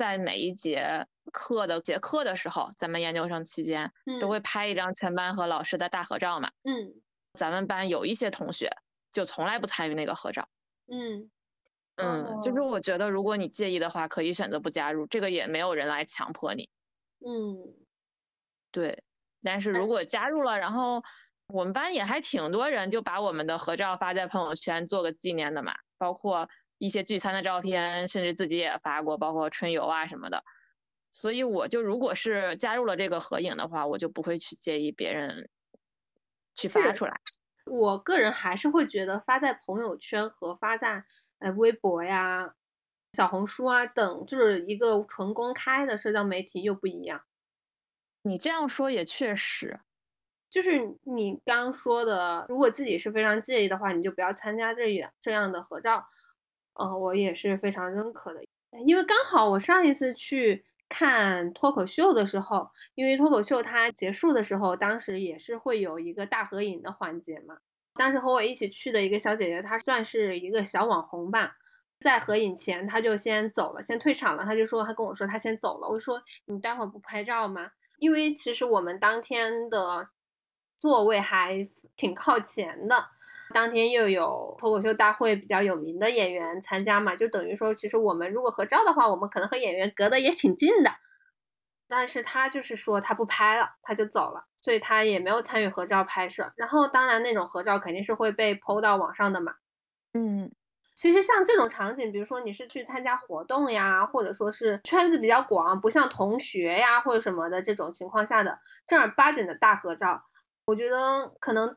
[0.00, 6.50] 在每一节课的结课的时候，咱们研究生期间都会拍一张全班和老师的大合照嘛？
[6.62, 6.94] 嗯，
[7.34, 8.70] 咱们班有一些同学。
[9.12, 10.48] 就从来不参与那个合照，
[10.86, 11.30] 嗯
[11.96, 16.70] 嗯，就是我觉得如果你介意的话，可以选择不加入，这个也没有人来强迫你，
[17.18, 17.74] 嗯，
[18.70, 19.02] 对。
[19.42, 21.02] 但是如果加入了，然后
[21.48, 26.48] 我们班也还挺多人就把我们的合照发在朋友圈做个纪念的嘛，包括
[26.80, 30.42] 一些聚餐的照片，甚至自己也发过，包括春游啊什么的。
[31.12, 35.50] 所以我就如果是加入了这个合影的话，我就不会去介意别人
[36.54, 37.20] 去发出来。
[37.66, 41.04] 我个人还是会觉得发在朋友圈和发在
[41.40, 42.54] 呃微博呀、
[43.12, 47.22] 小红书啊等，就是一个纯公开的社交媒体又不一样。
[48.22, 49.80] 你这样说也确实，
[50.48, 56.06] 就是你刚说的，如果自己是非常介意的话，你就不要参加这样这样的合照。
[56.80, 58.40] 嗯，我也是非常认可的，
[58.86, 60.64] 因为刚好我上一次去。
[60.92, 67.58] 看脱口秀的时候，因为脱口秀它结束的时候，当时也是会有一个大合影的环节嘛。
[67.94, 71.58] 当时和我一起去的一个小姐姐，她算是一个小网红吧，
[72.00, 74.42] 在合影前，她就先走了，先退场了。
[74.42, 75.86] 她就说，她跟我说，她先走了。
[75.88, 77.70] 我说，你待会儿不拍照吗？
[78.00, 80.08] 因为其实我们当天的
[80.80, 83.10] 座位还挺靠前的。
[83.52, 90.90] 当天又有脱口秀大会比较有名的演员参加嘛，就等于说，其实我们如果合照的话，我们可能和演员隔得也挺近的。
[91.88, 96.52] 但是他就是说他不拍了，他就走了，所以他也没有参与合照拍摄。
[96.54, 99.54] 然后当然那种合照肯定是会被 PO 到网上的嘛。
[100.14, 100.52] 嗯，
[100.94, 110.22] 其实像这种场景，比如说你是去参加活动呀，或者说是圈子比较广，不像同学呀或者什么的这种情况下的正儿八经的大合照，
[110.66, 111.76] 我觉得可能。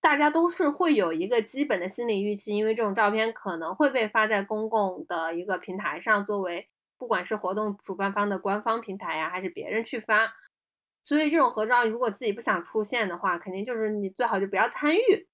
[0.00, 10.32] 大家都是会有一个基本的心理预期，因为这种照片可能会被发在公共的一个平台上，作为不管是活动主办方的官方平台呀，还是别人去发，
[11.04, 15.28] 所以这种合照如果自己不想出现的话，肯定就是你最好就不要参与。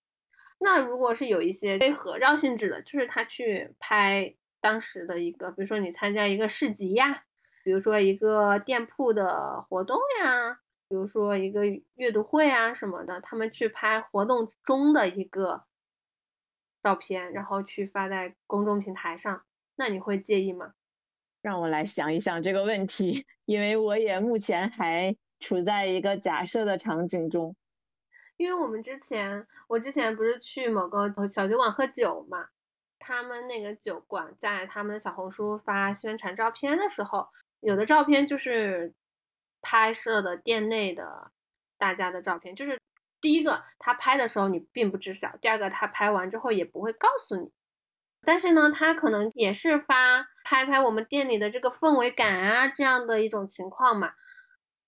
[0.59, 7.23] 那如果是有一些非合照性质的，就是他去拍当时的一个，比如说你参加一个市集呀，
[7.63, 10.59] 比如说一个店铺的活动呀。
[10.88, 11.62] 比如说一个
[11.96, 15.64] 阅读会啊什么的，他们去拍活动中的一个
[16.83, 19.44] 照片，然后去发在公众平台上，
[19.75, 20.75] 那你会介意吗？
[21.42, 27.57] 让我来想一想这个问题， 因为我也目前还处在一个假设的场景中。
[28.37, 32.51] 因为我们之前，我之前不是去某个小酒馆喝酒嘛，
[33.01, 37.27] 他们那个酒馆在他们的小红书发宣传照片的时候，
[37.59, 38.94] 有的照片就是。
[39.69, 41.33] 拍摄的店内的
[41.77, 42.79] 大家的照片，就是
[43.21, 47.51] 第一个他拍的时候你并不知晓，第二个他拍完之后也不会告诉你。
[48.23, 54.13] 但是呢，他可能也是发拍拍我们店里的这个氛围感啊这样的一种情况嘛。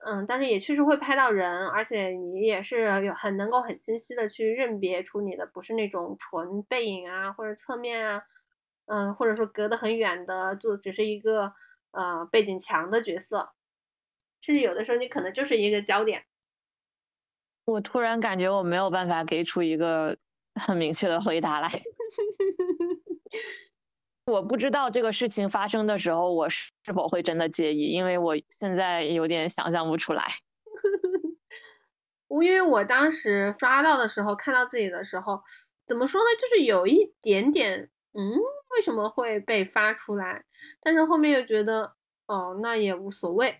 [0.06, 8.22] 嗯，但是也确实会拍到人，而且你也是有很能够很清晰的去认别出你的不是那种纯背影啊或者侧面啊，
[8.86, 11.52] 嗯，或者说隔得很远的就只是一个
[11.90, 13.50] 呃背景墙的角色。
[14.40, 16.24] 甚至有的时候，你可能就是一个焦点。
[17.64, 20.16] 我突然感觉我没有办法给出一个
[20.54, 21.68] 很明确的回答来。
[24.26, 30.24] 我不知道这个事情发生的时候，我是否会真的介意，因为我现在有点想象不出来。
[32.28, 35.42] 我因为我当时刷到的时候，看到自己的时候，
[35.86, 36.26] 怎么说呢？
[36.38, 38.30] 就是有一点点，嗯，
[38.76, 40.44] 为什么会被发出来？
[40.82, 41.94] 但是后面又觉得，
[42.26, 43.58] 哦，那也无所谓。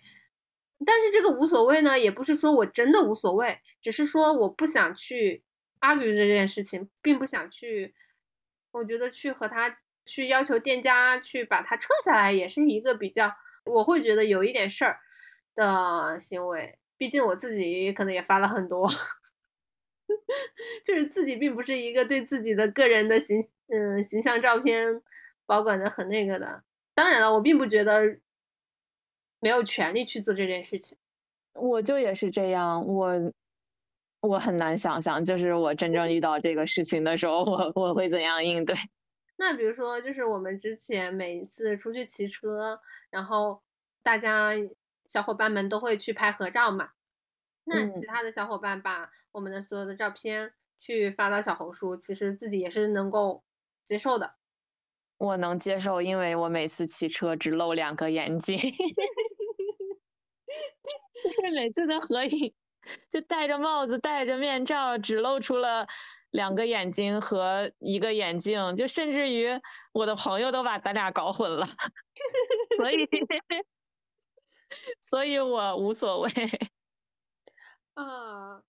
[0.87, 5.43] 但是这个无所谓呢，也不是说我真的无所谓，只是说我不想去
[5.81, 7.95] argue 这件事情，并不想去，
[8.73, 13.33] 我觉得去和他去要求店家去把它撤下来，也是一个比较，
[13.65, 15.01] 我会觉得有一点事儿
[15.55, 16.79] 的行为。
[16.97, 18.89] 毕竟我自己可能也发了很多，
[20.85, 25.01] 就是自己并不是一个对自己的个人的形嗯形象照片
[25.47, 26.65] 保管的很那个的。
[26.95, 28.19] 当然了，我并不觉得
[29.41, 30.97] 没有权利去做这件事情。
[31.55, 33.33] 我就也是这样，我
[34.21, 38.75] 我很难想象，就是我真正遇到这个事情的时候，我我会怎样应对。
[39.37, 43.63] 那比如说，就是我们之前每一次出去骑车，然后
[44.03, 44.53] 大家。
[45.09, 46.91] 小伙伴们都会去拍合照嘛？
[47.65, 53.43] 那其他的小伙伴把我们的所有的照片去发到小红书，其实自己也是能够
[53.87, 54.35] 接受的。
[55.19, 58.57] 我能接受，因为我每次骑车只露两个眼睛，
[61.23, 62.55] 就是每次的合影
[63.11, 65.87] 就戴着帽子、戴着面罩，只露出了
[66.31, 69.49] 两个眼睛和一个眼镜，就甚至于
[69.93, 71.67] 我的朋友都把咱俩搞混了，
[72.79, 73.09] 所以。
[75.01, 76.29] 所以我无所谓
[77.95, 78.63] 啊。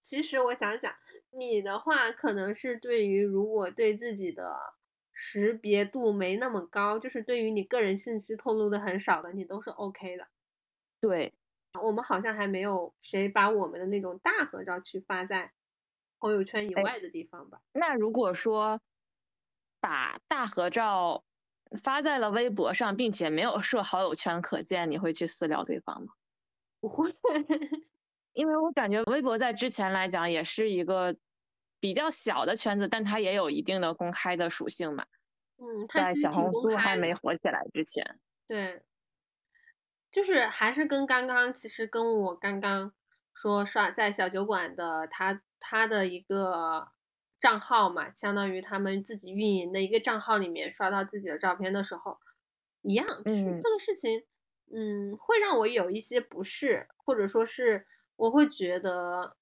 [0.00, 0.94] 其实我想想，
[1.36, 4.56] 你的话可能是对于如果对自己的
[5.22, 10.26] 识别度没那么高，就是对于你个人信息透露的很少的，你都是 OK 的。
[10.98, 11.34] 对，
[11.82, 15.52] 我们好像还没有谁把我们的那种大合照去发在
[16.18, 17.60] 朋友圈以外的地方吧？
[17.74, 18.80] 那如果说
[19.80, 21.22] 把大合照。
[21.84, 26.14] 发在了微博上，并且没有设好友圈可见，你会去私聊对方吗？
[26.80, 27.08] 不会，
[28.34, 31.14] 因为我感觉微博在之前来讲也是一个
[31.80, 35.04] 比较小的圈子，但它也有一定的公开的属性嘛。
[35.56, 38.04] 嗯，在小红书还没火起来之前，
[38.46, 38.82] 对，
[40.10, 42.92] 就是还是跟刚刚，其实跟我刚刚
[43.34, 46.92] 说刷在小酒馆的他他的一个。
[47.40, 52.18] 账号嘛，相当于他们自己运营的一个账号里面刷到自己的照片的时候，
[52.82, 53.06] 一样。
[53.24, 54.26] 嗯，这个事情，
[54.70, 59.38] 嗯，会让我有一些不适，或者说是我会觉得，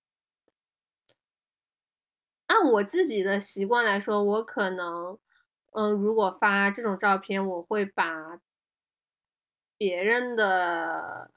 [2.48, 5.18] 按我自己的习惯来说，我可能，
[5.72, 8.40] 嗯，如果发这种照片，我会把
[9.76, 11.30] 别人的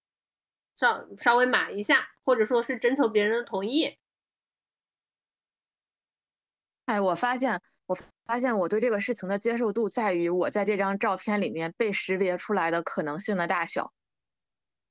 [0.74, 3.97] 照稍微码一下，或者说是征求别人的同意。
[6.86, 13.93] 哎，我发现，我发现我对这个事情的接受度在于我在这张照片里面被识别出来的可能性的大小。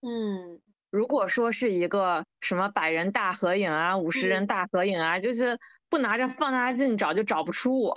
[0.03, 5.59] 嗯，如果说是一个什么百人大合影啊、五十人大合影啊，就是
[5.91, 7.95] 不拿着放大镜找就找不出我。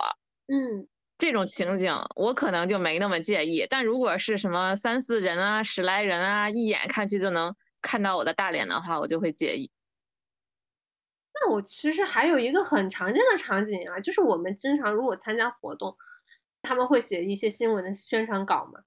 [0.48, 3.66] 嗯，这种情景我可能就没那么介意。
[3.70, 9.70] 但如果是什么三四人啊、十来人啊，一眼看去就能看到我的大脸的话，我就会介意。
[11.34, 15.96] 那我其实还有一个很常见的场景啊，就是我们经常如果参加活动，
[16.62, 18.80] 他们会写一些新闻的宣传稿嘛，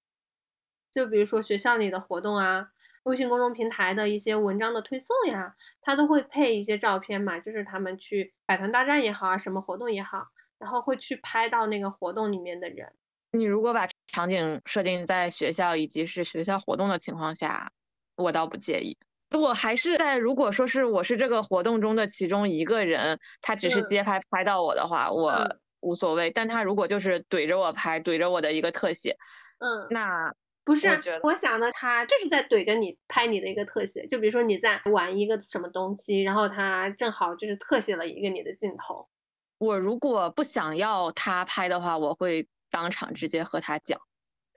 [0.92, 2.70] 就比如说学校里的活动啊，
[3.04, 10.28] 微信公众平台的一些文章的推送呀，它都会配一些照片嘛，就是他们去百团大战也好啊，什么活动也好，
[10.60, 12.92] 然后会去拍到那个活动里面的人。
[13.32, 17.72] 你如果把场景设定在学校以及是学校活动的情况下，
[18.16, 18.98] 我倒不介意。
[19.38, 26.32] 我还是在，如果说是我是这个活动中的其中一个人，他只是街拍拍到我的话，我无所谓。
[26.32, 29.18] 但他如果就是怼着我拍，怼着我的一个特写，
[29.60, 30.34] 嗯，那
[30.68, 30.90] 不是
[31.24, 34.06] 我想的，他就是在怼着你拍你的一个特写。
[34.06, 39.08] 就比如说你在玩一个什么东西，然后他正好就是特写了一个你的镜头。
[39.60, 43.98] 我如果不想要他拍的话，我会当场直接和他讲。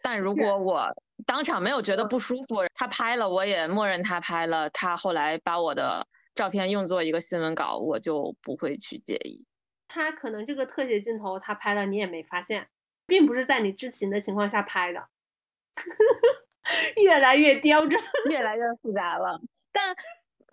[0.03, 0.89] 但如果我
[1.25, 4.69] 当场没有觉得不舒服，他拍了，我也默认他拍了。
[4.71, 9.47] 他后来把我的照片用作一个新闻稿，我就不会去介意。
[9.87, 12.69] 他可能这个特写镜头他拍了，你也没发现，
[13.07, 15.09] 并不是在你知情的情况下拍的。
[17.03, 19.41] 越来越刁钻， 越来越复杂了。
[19.73, 19.95] 但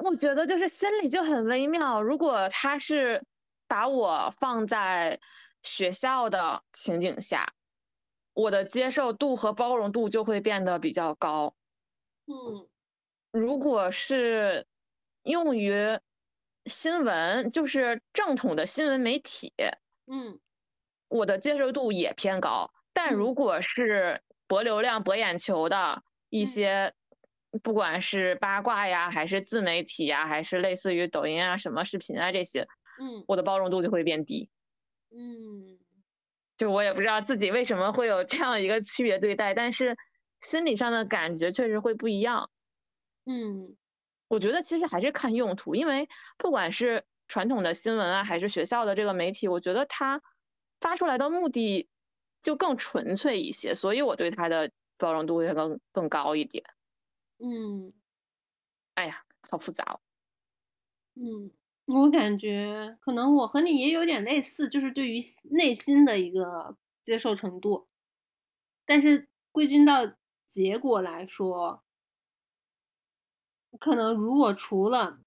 [0.05, 2.01] 我觉得就是心里就很微妙。
[2.01, 3.23] 如果他是
[3.67, 5.19] 把我放在
[5.63, 7.53] 学校的情景下。
[8.33, 11.55] 我的接受度和包容度就会变得比较高。
[12.27, 12.67] 嗯，
[13.31, 14.67] 如果是
[15.23, 15.99] 用于
[16.65, 19.51] 新闻，就是正统的新闻媒体，
[20.05, 20.39] 嗯，
[21.07, 22.71] 我的接受度也偏高。
[22.93, 26.93] 但如果是博流量、博眼球的一些，
[27.61, 32.67] 不管是八卦呀，还是自媒体呀，还是类似于抖音啊、什么视频啊这些，
[32.99, 34.49] 嗯，我的包容度就会变低。
[35.11, 35.77] 嗯。
[36.57, 39.95] 就我也不知道自己为什么会有这样一个区别对待，但是
[40.39, 42.49] 心理上的感觉确实会不一样。
[43.27, 43.77] 嗯，
[44.27, 50.19] 我觉得其实还是看用途，因为不管是传统的新闻啊，还是学校的这个媒体，我觉得它
[50.79, 51.87] 发出来的目的
[52.41, 56.63] 就更纯粹一些，所以我对他的包容度会更更高一点。
[57.39, 57.93] 嗯，
[58.97, 59.99] 哎呀，好复杂哦。
[61.15, 61.49] 嗯，
[61.85, 65.17] 我感觉可能我和你也有点类似，就是对于
[65.51, 67.87] 内心的一个接受程度，
[68.85, 70.01] 但是归根到
[70.47, 71.83] 结果来说。
[73.79, 75.19] 可能如果除了，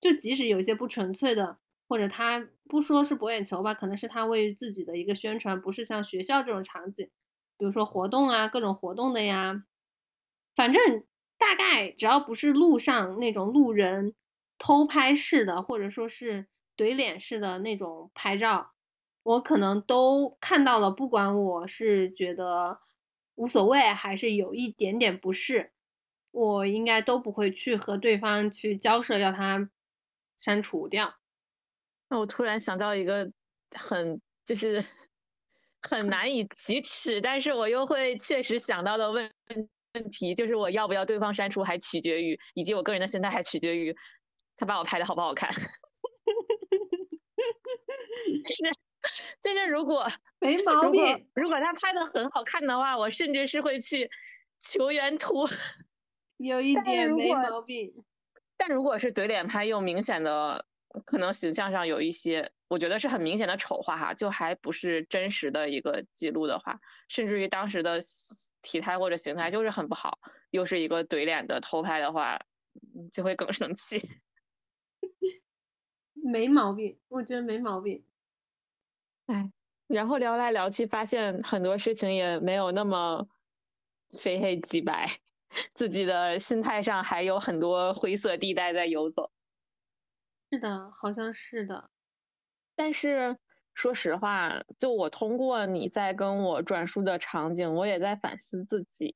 [0.00, 7.08] 就即使有些不纯粹的，或者他不说是博眼球吧，可能是他为自己的一个宣传，不是像学校这种场景，
[7.56, 9.64] 比如说活动啊，各种活动的呀，
[10.54, 11.04] 反正
[11.38, 14.14] 大概只要不是路上那种路人
[14.58, 18.72] 偷拍式的，或者说是怼脸式的那种拍照，
[19.22, 22.80] 我可能都看到了，不管我是觉得
[23.36, 25.72] 无所谓，还是有一点点不适。
[26.30, 29.70] 我应该都不会去和对方去交涉，要他
[30.36, 31.14] 删除掉。
[32.08, 33.30] 那我突然想到一个
[33.72, 34.82] 很就是
[35.82, 39.30] 很难以启齿，但是我又会确实想到的问
[39.94, 43.94] 问题，就是我要不要对方删除，还取决于以及我个人的心态，还取决于
[44.56, 45.50] 他把我拍的好不好看。
[48.46, 48.64] 是，
[49.42, 50.06] 就是如果
[50.40, 54.10] 没毛病，如果他拍的很好看的话，我甚至是会去
[54.58, 55.46] 求原图。
[56.38, 58.04] 有一点没毛病，
[58.56, 60.64] 但如果是怼脸拍，又明显的
[61.00, 67.98] 可能形象上有一些，我觉得是很明显的丑化哈，就还不是真实的一个记录的话，甚至于当时的
[68.62, 70.18] 体态或者形态就是很不好，
[70.50, 72.38] 又是一个怼脸的偷拍的话，
[73.12, 74.00] 就会更生气。
[76.14, 78.04] 没毛病，我觉得没毛病。
[79.26, 79.50] 哎，
[79.86, 83.28] 然后聊来聊去，发现很多事情也没有那么
[84.10, 85.06] 非黑即白。
[85.72, 89.30] 自己的心态上还有很多灰色地带在游走。
[90.50, 91.90] 是的，好像是的。
[92.74, 93.36] 但是
[93.74, 99.14] 说实话，就我通过你在跟我转述的场景，我也在反思自己。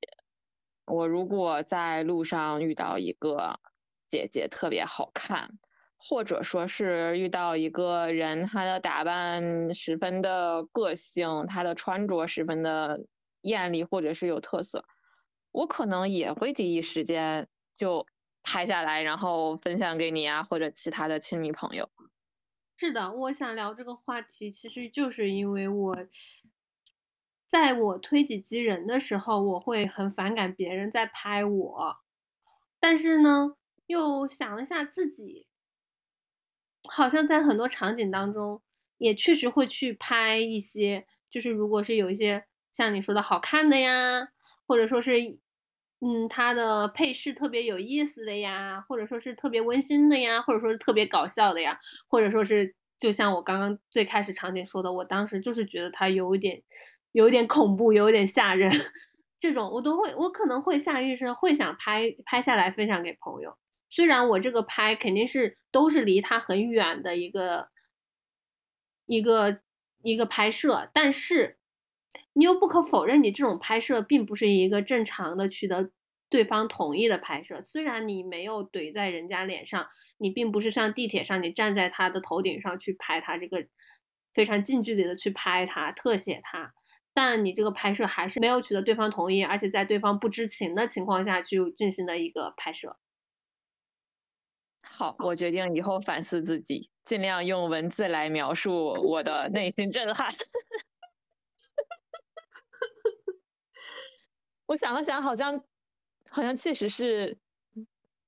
[0.85, 3.61] 我如果在路上遇到一个
[4.09, 5.59] 姐姐特别好看，
[5.97, 13.07] 或者说是遇到一个人，他的打扮十分的个性，他的穿着十分的
[13.43, 14.85] 艳丽，或者是有特色。
[15.53, 18.07] 我可能也会第一时间就
[18.43, 21.89] 拍下来，然后分享给你啊，或者其他的亲密朋友。
[22.77, 25.97] 是的，我想聊这个话题，其实就是因为我
[27.49, 31.97] 在我推己及人的时候，我会很反感别人在拍我，
[32.81, 35.47] 但是呢，又想了一下自己，
[36.89, 38.61] 好像在很多场景当中，
[38.99, 44.29] 也确实会去拍一些，就是如果是有一些像你说的好看的呀。
[44.65, 45.39] 或者说是，
[46.05, 51.79] 嗯，它的配饰特别有意思的呀，或者说是特别温馨的呀，或者说是特别搞笑的呀，
[52.09, 56.61] 或者说是就像我刚刚最开始场景说的，我当时就是觉得它有一点，
[57.13, 58.69] 有一点恐怖，有一点吓人，
[59.39, 63.57] 这种我都会，我可能会下意识会想拍拍下来分享给朋友。
[63.89, 67.69] 虽然我这个拍肯定是都是离他很远的一个
[69.07, 69.61] 一个
[70.03, 71.59] 一个拍摄，但是。
[72.35, 75.91] 你又不可否认，你这种拍摄并不是一个正常的取得
[76.29, 77.63] 对方同意的拍摄。
[77.63, 79.87] 虽然你没有怼在人家脸上，
[80.19, 83.67] 你并不是像地铁上你站在他的头顶上去拍他这个
[84.33, 86.73] 非常近距离的去拍他特写他，
[87.13, 92.97] 但你这个拍摄还是没有取得对方同意，而且在对方不知情的情况下去进行的一个拍摄。
[94.83, 100.29] 好，我决定以后反思自己，尽量用文字来描述我的内心震撼。
[104.67, 105.63] 我想了想，好像，
[106.31, 107.37] 好像确实是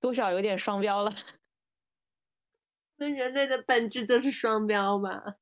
[0.00, 1.10] 多少有点双标了。
[2.96, 5.36] 那人类的本质就是双标吧？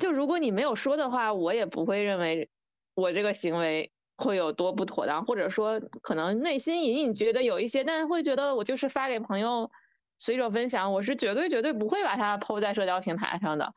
[0.00, 2.48] 就如果你没有说的话，我也不会认为
[2.94, 9.70] 我这个行为会有多不妥当，或者说可能内心隐隐觉得有一些，但会觉得我就是发给朋友
[10.18, 13.72] 随手分享，我是绝对绝对不会把它抛在社交平台上的。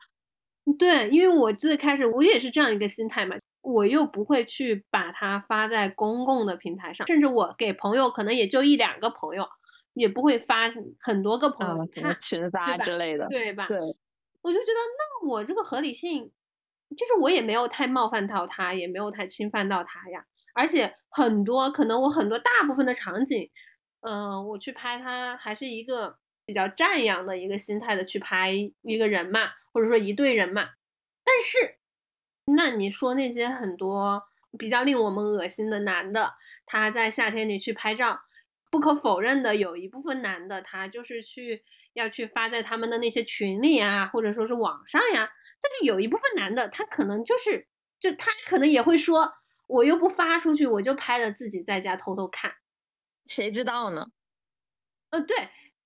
[0.78, 3.36] 对，因为我最开始我也是这样一个心态嘛。
[3.62, 9.46] 我又不会去把它发在公共的平台上，甚至我给朋友可能也就一两个朋友，
[9.92, 13.66] 也不会发很多个朋友看群发之类的，对吧？
[13.66, 16.32] 对，我就觉得那我这个合理性，
[16.96, 20.24] 就是我也没有太冒犯到他，也没有太侵犯到他呀。
[20.54, 23.50] 而且很多可能我很多大部分的场景，
[24.00, 28.50] 嗯，我去拍他还是一个比较赞扬的一个心态的去拍
[28.80, 30.70] 一个人嘛，或者说一对人嘛，
[31.22, 31.79] 但是。
[32.56, 34.22] 那你说那些很多
[34.58, 36.34] 比较令我们恶心的男的，
[36.66, 38.20] 他在夏天里去拍照，
[38.70, 45.30] 不可否认的，有一部分男的他就是去要去发在他们的那些群里啊，或者说是网上呀。
[45.62, 49.32] 但是有一部分男的，他可能就是就他可能也会说，
[49.66, 52.54] 我又不发出去，我就拍了自己在家偷偷看，
[53.26, 54.06] 谁知道呢？
[55.10, 55.36] 呃，对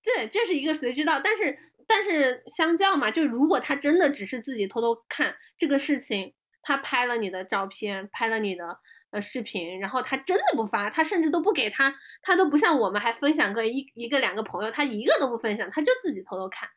[0.03, 1.19] 对，这是一个谁知道？
[1.19, 6.35] 但是但是相较嘛，就如果他真的只是自己偷偷看这个事情，
[6.65, 8.81] 他拍了你的照片，拍了你的。
[9.11, 16.69] 呃视频，然后他真的不发，他甚至都不给他，他都不像我们还分享个一一个两个朋友，他一个都不分享，他就自己偷偷看，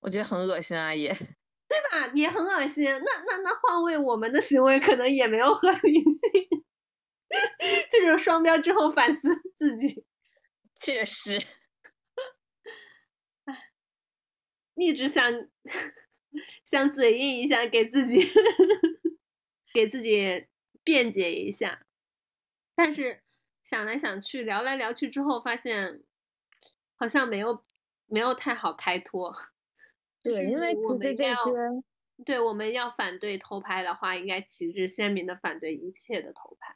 [0.00, 1.12] 我觉得很恶心啊，也
[1.68, 2.10] 对吧？
[2.14, 2.86] 也很恶心。
[2.86, 6.48] 那那那换位，我们的行为可能也没有合理性，
[7.92, 10.06] 就是双标之后反思 自己，
[10.74, 11.38] 确实，
[13.44, 13.54] 哎，
[14.76, 15.30] 一直想
[16.64, 18.20] 想嘴硬一下，给自己
[19.72, 20.46] 给自己。
[20.82, 21.84] 辩解一下，
[22.74, 23.22] 但是
[23.62, 26.02] 想来想去，聊来聊去之后，发现
[26.96, 27.64] 好像没有
[28.06, 29.30] 没有太好开脱。
[30.22, 31.34] 对，因为其实这些，
[32.24, 36.74] 对我们要反对偷拍的话，应该旗帜鲜明的反对一切的偷拍。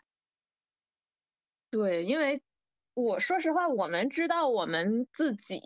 [1.70, 2.42] 对，因为
[2.92, 5.60] 我说实话，我们知道我们自己。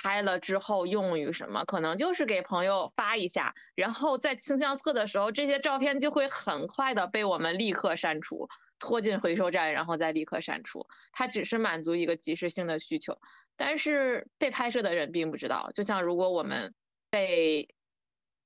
[0.00, 1.64] 拍了之后用于什么？
[1.64, 10.86] 可能就是给朋友发一下，然后在清相册的时候，这些照片就会很快的被我们立刻删除，拖进回收站，然后再立刻删除。
[11.10, 13.18] 它只是满足一个及时性的需求，
[13.56, 15.72] 但是被拍摄的人并不知道。
[15.74, 16.72] 就像如果我们
[17.10, 17.68] 被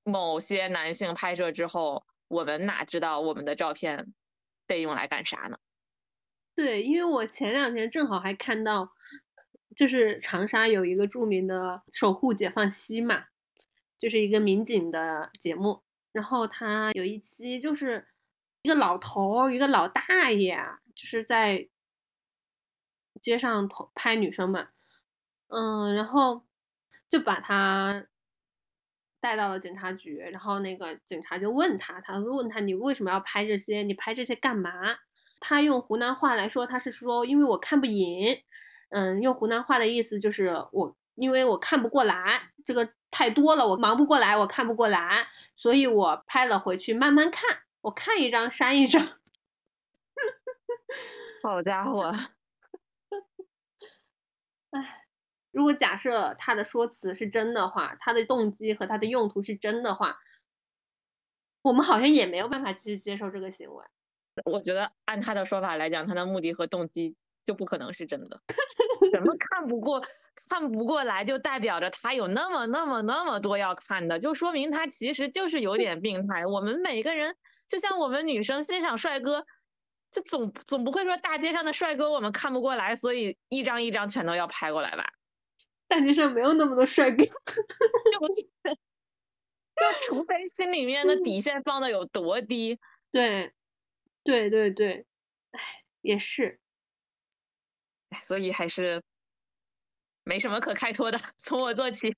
[0.05, 4.15] 某些男性拍摄之后，我们哪知道我们的照片
[4.67, 5.59] 被用来干啥呢？
[6.57, 8.95] 对，因为我前两天正好还看到。
[9.75, 13.25] 就是长沙有一个著名的《守护解放西》嘛，
[13.99, 15.83] 就是一个民警的节目。
[16.13, 18.07] 然后他有一期就是
[18.63, 20.59] 一个老头，一个老大爷，
[20.95, 21.69] 就是在
[23.21, 24.69] 街上拍女生们，
[25.49, 26.45] 嗯，然后
[27.09, 28.07] 就把他
[29.21, 30.19] 带到了警察局。
[30.19, 33.83] 然后那个警察就问他，他问他你为什么要拍这些？
[33.83, 34.71] 你拍这些干嘛？
[35.41, 38.43] 他用湖南话来说，他是说因为我看不赢。
[38.93, 45.27] 嗯，用湖南话的意思就是我，因为我看不过来，这个太多了，我忙不过来，我看不过来，
[45.57, 49.03] 所以我拍了回去慢慢看，我看一张删一张。
[51.43, 52.13] 好家伙！
[54.71, 55.07] 哎，
[55.51, 60.21] 如果假设他的说辞是真的话，他的动机和他的用途是真的话，
[61.63, 63.85] 我们好像也没有办法去接受这个行为。
[64.45, 67.17] 我觉得按他的说法来讲，他的目的和动机。
[67.45, 68.41] 就不可能是真的，
[69.13, 70.03] 怎么看不过
[70.49, 76.47] 看不过来，就代表着他有那么那么那么多要看的，就说明他其实就是有点病态。
[76.47, 77.37] 我们每个人
[77.67, 79.47] 就像我们女生欣赏帅哥，
[80.11, 85.13] 这总总不会说大街上的帅哥我们看不过来，所以一张一张全都要拍过来吧？
[85.89, 87.33] 大街上没有那么多帅哥， 就
[89.75, 92.79] 就除非心里面的底线放的有多低。
[93.11, 93.53] 对，
[94.25, 95.05] 对对对，
[95.51, 95.61] 哎，
[96.01, 96.62] 也是。
[98.13, 99.03] 所以还是
[100.25, 102.15] 没什么可开脱的， 从我做起，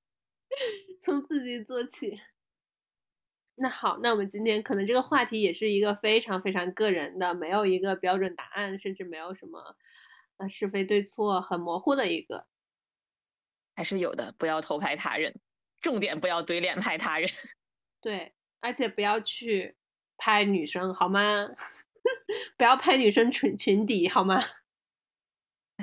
[1.03, 2.21] 从自己做起。
[3.57, 9.77] 那好，那我们今天可能这个话题也是一个非常非常个人的，没有一个标准答案，甚至没有什么
[10.39, 12.49] 呃是非对错，很模糊的一个。
[13.77, 15.41] 还是有的，不要偷拍他人，
[15.79, 17.29] 重点不要怼脸拍他人。
[18.03, 19.77] 对，而且不要去
[20.17, 21.49] 拍女生，好吗？
[22.59, 24.41] 不要拍女生裙裙底，好吗？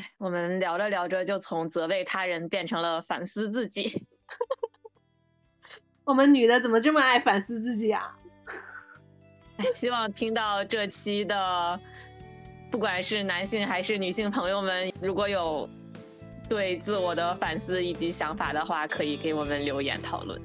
[0.01, 4.03] 哎，我们聊着聊着就从责备他人变成了反思自己。
[6.03, 8.17] 我们女的怎么这么爱反思自己啊？
[9.57, 11.79] 哎， 希望听到这期的，
[12.71, 15.69] 不管是男性还是女性朋友们，如果有
[16.49, 20.41] 对自我的反思以及想法的话，可以给我们留言讨论。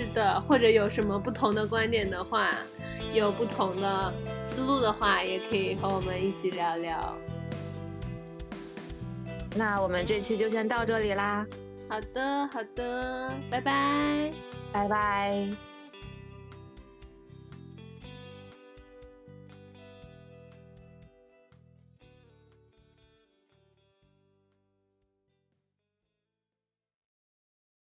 [0.00, 2.50] 是的，或者有什么不同的观点的话，
[3.14, 7.16] 有不同的思路的话，也可以和我们一起聊聊。
[9.58, 11.44] 那我们这期就先到这里啦。
[11.90, 14.30] 好的，好的，拜拜，
[14.72, 15.67] 拜拜。